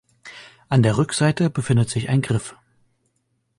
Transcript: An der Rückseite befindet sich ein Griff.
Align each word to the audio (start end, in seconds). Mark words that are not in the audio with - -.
An 0.67 0.81
der 0.81 0.97
Rückseite 0.97 1.51
befindet 1.51 1.91
sich 1.91 2.09
ein 2.09 2.23
Griff. 2.23 2.55